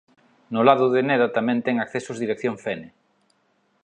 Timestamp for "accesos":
1.77-2.21